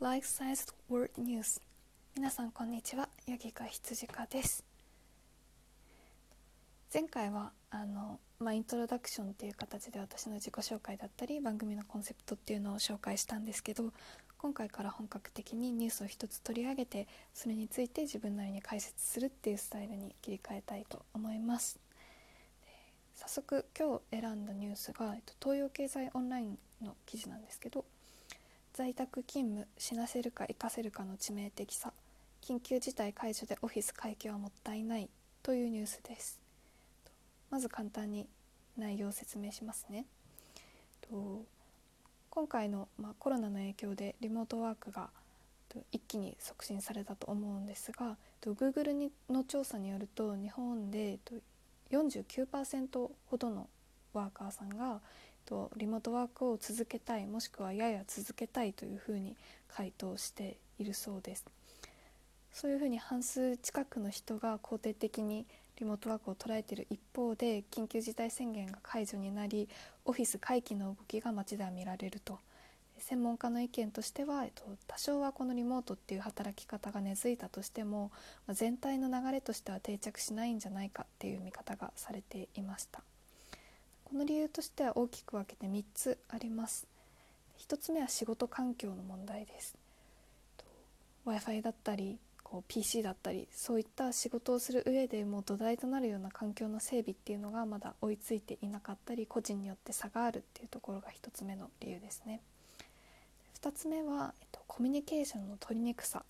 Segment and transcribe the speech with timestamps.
[0.00, 1.60] Life Sized World News
[2.14, 3.08] 皆さんこんにちは。
[3.26, 4.64] ヤギか羊かです。
[6.94, 13.92] 前回はあの、まあ、イントロダクションっていう形で私の自己紹介だったり番組のコンセプトっていうのを紹介したんですけど
[14.38, 21.80] 今回から本格的にニュースを一つ取り上げてそれについて自分なりに解説するっていうスタイルに切り替えたいと思います。
[23.14, 27.84] 早速今日選んだニュースが東洋経済オンラインの記事なんですけど
[28.78, 31.92] 在宅勤務死なせるか生かせるかの致命的さ
[32.40, 35.10] 緊急事態解除でオフィス回帰はもったいない
[35.42, 36.38] というニュースです。
[37.50, 38.28] まず簡単に
[38.76, 40.04] 内容を説明しますね。
[42.30, 45.10] 今回の、まあ、コロナの影響でリモートワークが
[45.90, 51.18] 一気に促進されたと思うんですが Google の調査によると日本で
[51.90, 53.68] 49%ほどの
[54.12, 55.00] ワーカーさんが
[55.48, 59.34] とリモートワークを続けたいもしくはやや続けたいというふうに
[59.68, 61.46] 回答しているそうです。
[62.52, 65.46] そういうふうに半数近くの人が肯定的に
[65.78, 69.68] リモートワークを捉えている一方で緊急事態宣言が解除になり
[70.04, 72.38] オフィス回帰の動きが街では見られると。
[72.98, 78.10] 専門家の意見としては、えっと、多少はこのリモートっていう働き方が根付いたとしても、
[78.48, 83.00] ま、全体の流れとしては定着しないんじゃないかっていう見方がされていました。
[84.10, 86.86] この理由としては大きく分けて3つあります。
[87.58, 89.76] 1つ目は仕事環境の問題です。
[91.26, 102.40] w i f i だったりこう PC だったりそういった仕事をする上でもう土台となるような環境の整備っていうのがまだ追いついていなかったり個人によって差があるっていうところが1つ目の理由ですね。
[103.60, 106.24] 2つ目は、えっと、コミュニケーションの取りにくさ。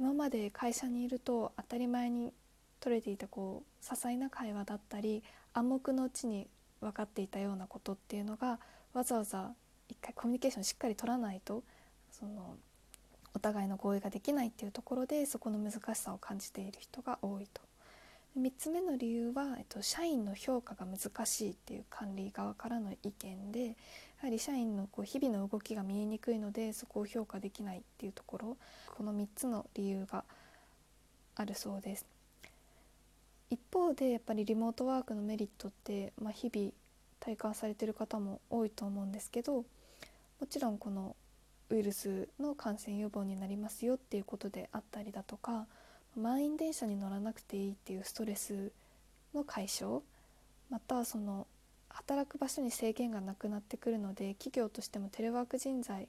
[0.00, 2.32] 今まで会社にいると当たり前に
[2.80, 5.22] 取れていたこう些細な会話だったり
[5.52, 6.46] 暗黙のうちに
[6.80, 8.58] 分かっていたようなことっていうのが
[8.92, 9.52] わざわざ
[9.88, 11.62] 一回コミュニケーションしっかり取らないと
[12.10, 12.56] その
[13.34, 17.62] お互いの合意ができないっていうところでそこの難しさを感じている人が多いと。
[18.38, 23.74] 3つ目の理由は、えっと、社員の評価が難しいっていう管理側からの意見でや
[24.22, 28.56] はり社員のこう日々の動きが見えにくいのでそこを評価できないっていうところ
[28.96, 30.24] この3つの理由が
[31.34, 32.17] あるそうです。
[33.50, 36.72] 一方でやっぱりリモートワークのメリットって、まあ、日々
[37.20, 39.64] 体感されてる方も多いと思うんですけども
[40.48, 41.16] ちろんこの
[41.70, 45.66] ウイルスの感染予防になりますよっていうことであったりだとか
[46.16, 48.72] 満員電車に乗らなくていいっていうストレス
[49.34, 50.02] の解消
[50.70, 51.46] またその
[51.88, 56.08] 働く場所に制限がなくなってくるので企業としてもテレワーク人材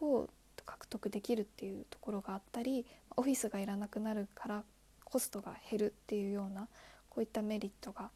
[0.00, 0.28] を
[0.64, 4.62] 獲得できるっていうところがあったりオフィスがいらなくなるから
[5.06, 6.68] コストが減るっていうような
[7.08, 8.10] こういったメリットが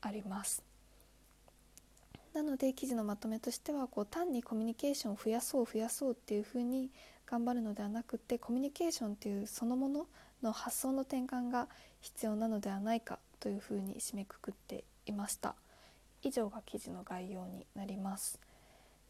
[0.00, 0.62] あります。
[2.32, 6.90] なので記事のまとめとしてはこう単にコミュニケーションを増やそう増やそうっていうふうに
[7.26, 10.06] 頑張るのではなくてコミュニケーションっていうそのもの
[10.42, 11.68] の発想の転換が
[12.00, 15.54] 必要なのではないかというふうに締めくくっていました
[16.22, 18.40] 以上が記事の概要になります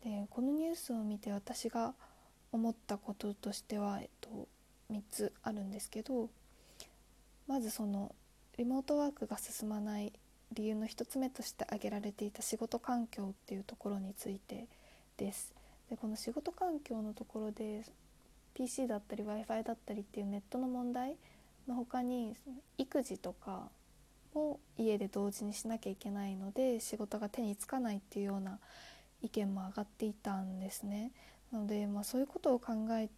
[0.04, 1.94] でこのニュースを見て私が
[2.52, 4.48] 思ったこととしては、えっと、
[4.92, 6.28] 3つあるんですけど
[7.47, 8.15] まずその
[8.56, 10.12] リモートワークが進まない
[10.53, 14.66] 理由の1つ目として挙げられていた仕事環境っていうところについて
[15.16, 15.53] です
[15.91, 17.82] でこの仕事環境のところで
[18.55, 21.16] PC だったり w i f i だったりっていうネットの問題
[21.66, 22.34] の他に
[22.78, 23.69] 育児とか
[24.34, 28.59] を家で同時にしなきゃいけないので仕事が手につかないっていうような
[29.22, 31.11] 意見も上がっていたんですね。
[31.50, 33.09] なので、まあ、そういうことを考え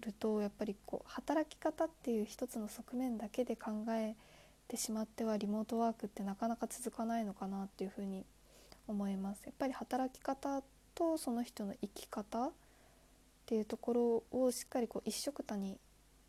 [0.00, 4.14] るとやっぱりこう働き方っていう一つの側面だけで考え
[4.68, 8.24] てしまってはリモートワークってなかなか続かないのかなっていうふうに
[8.86, 9.42] 思います。
[9.44, 10.62] やっぱり働き方
[10.94, 12.50] とその人の生き方っ
[13.46, 15.78] ていうところをしっかりこう一緒くたに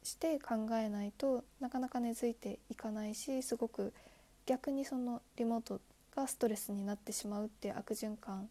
[0.03, 3.93] して考えないとなかなか根付いていかないしすごく
[4.45, 5.81] 逆にそのリモート
[6.15, 8.49] がストレスになってしまうっていう悪循環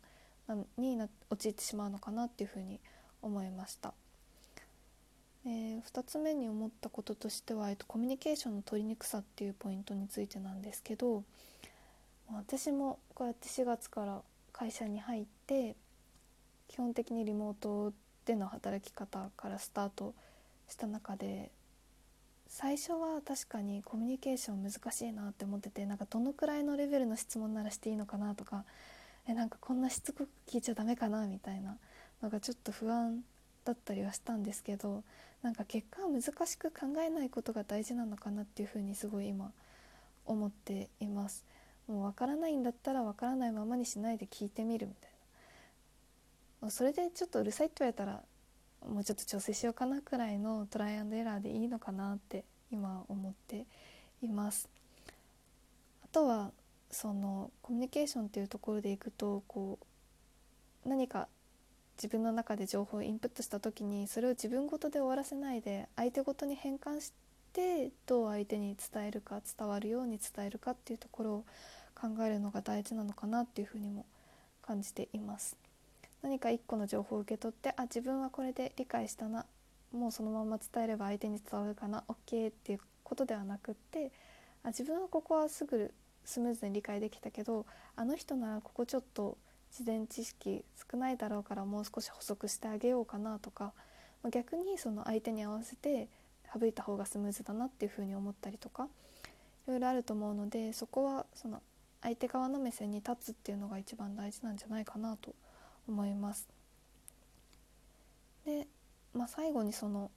[0.77, 2.81] にな陥ってしまうのかなっていうふうに
[3.23, 3.95] 思いました。
[5.47, 11.23] えー、2つ目に思ったこととしては、えっと、コミュニケーションの取りにくさっていうポイントについてなんですけど
[12.33, 14.21] 私もこうやって4月から
[14.53, 15.77] 会社に入って
[16.69, 17.93] 基本的にリモート
[18.27, 20.15] での働き方からスタート
[20.69, 21.51] した中で
[22.49, 28.65] 最初は確かにコミュニケーション難しいなって思っててなんかどのくらいのレベルの質問ならしていいのかなとか
[29.29, 31.77] えなんかこんなしつこく聞いちゃダメかなみたいな
[32.23, 33.23] のがちょっと不安
[33.69, 35.03] だったりはしたんですけど
[35.43, 39.53] なんか結果は難しく考えないことが大事なのかなっていうふうにすごい今
[40.27, 41.45] 思っています
[41.87, 45.11] もう分からないんだったら分からないままにしないで聞いてみるみたい
[46.63, 48.23] なそれでちょっとうるさいって言われたら
[48.87, 53.67] もうちょっと調整しようかなくらいのトライアンドエラーでいいのかなって今思って
[54.23, 54.69] います。
[56.05, 56.53] あとは
[56.91, 59.79] そのコミュニケーションっていうところでいくとこ
[60.87, 61.29] う何か
[61.99, 67.13] 自分の中で情報をインプットした時にそれを自分ごとで終わらせないで相手ごとに変換し
[67.53, 71.45] てどう相手に伝えるか伝わるように伝えるかっていうところを
[72.01, 74.07] 考えるのが大事なのかなっていうふうにも
[74.63, 75.57] 感じています。
[76.23, 79.47] 何か一個の情報を受け取ってあ自分はこれで理解したな
[79.93, 84.11] もうそのまま伝えれば相手に伝わるかな OK っていうことではなくって
[84.65, 85.93] あ自分はここはすぐ
[86.25, 87.65] スムーズに理解できたけど
[87.97, 89.39] あの人ならここちょっと
[89.73, 93.73] 事前知識少ないだろうからもう少し補足してあげようかなとか、
[94.23, 96.09] ま、逆にその相手に合わせて
[96.59, 98.89] 省いた方がスムーズだなっていうふうに思ったりとか
[99.67, 101.63] いろいろあると思うのでそこはその
[102.01, 105.35] 相手側の目線に立つっていうのが一番大事なんじゃないかなと
[105.89, 106.49] 思います。
[108.45, 108.69] で、
[109.13, 110.11] まあ、最後にその、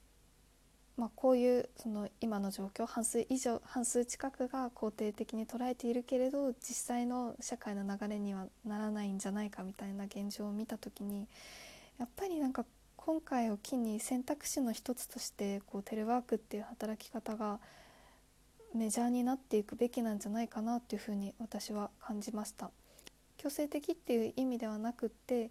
[0.96, 11.26] まあ、こういうその今の状況半数以上半数近くが肯定的に捉えているけれど実際の社会の流れにはならないんじゃないかみたいな現状を見た時に
[11.98, 12.66] やっぱりなんか
[12.96, 17.58] 今回を機に選択肢の一つとしてこうテレワークっていう働き方が
[18.74, 22.70] メジャーになっていくべきなんじゃないかなっていうふうに私は感じました。
[23.38, 25.50] 強制的っていう意味ではなくって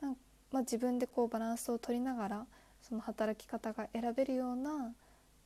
[0.00, 0.16] なん
[0.52, 2.46] まあ、自分でこうバランスを取りながら
[2.88, 4.92] その働き方が選べるような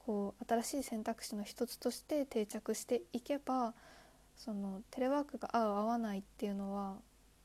[0.05, 3.73] こう新しい選択肢の一つとして定着していけば
[4.37, 6.97] そのテレワークが合う合わないっていうのは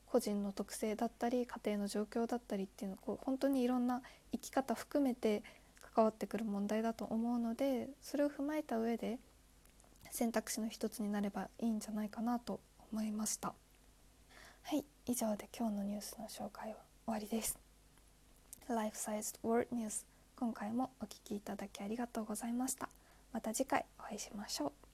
[0.06, 4.02] 個人の特性だったり家庭の状況だったりっていうのこう本当にいろんな
[4.32, 5.42] 生き方含めて
[5.94, 9.18] 関わってくる問題だと思うのでそれを踏まえた上で
[10.10, 12.60] 選択肢の一つになればいいんじゃないかなと
[12.92, 13.54] 思いました。
[14.62, 16.76] はい以上で今日のニュースの紹介は
[17.06, 17.65] 終わりです。
[18.68, 20.04] Life Sized World News
[20.34, 22.88] 今回もお聴きいただきありがとうございました。
[23.32, 24.85] また次回お会いしましょう。